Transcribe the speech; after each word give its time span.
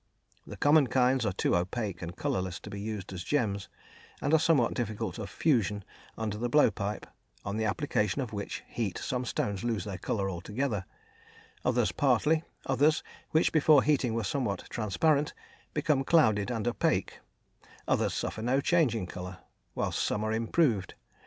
The 0.47 0.57
common 0.57 0.87
kinds 0.87 1.27
are 1.27 1.31
too 1.31 1.55
opaque 1.55 2.01
and 2.01 2.15
colourless 2.15 2.59
to 2.61 2.71
be 2.71 2.81
used 2.81 3.13
as 3.13 3.23
gems 3.23 3.69
and 4.19 4.33
are 4.33 4.39
somewhat 4.39 4.73
difficult 4.73 5.19
of 5.19 5.29
fusion 5.29 5.83
under 6.17 6.39
the 6.39 6.49
blowpipe, 6.49 7.05
on 7.45 7.57
the 7.57 7.65
application 7.65 8.19
of 8.19 8.33
which 8.33 8.63
heat 8.67 8.97
some 8.97 9.25
stones 9.25 9.63
lose 9.63 9.83
their 9.83 9.99
colour 9.99 10.27
altogether, 10.27 10.85
others 11.63 11.91
partly; 11.91 12.41
others, 12.65 13.03
which 13.29 13.51
before 13.51 13.83
heating 13.83 14.15
were 14.15 14.23
somewhat 14.23 14.63
transparent, 14.71 15.35
become 15.75 16.03
clouded 16.03 16.49
and 16.49 16.67
opaque; 16.67 17.19
others 17.87 18.15
suffer 18.15 18.41
no 18.41 18.59
change 18.59 18.95
in 18.95 19.05
colour, 19.05 19.37
whilst 19.75 20.01
some 20.01 20.23
are 20.23 20.33
improved. 20.33 20.95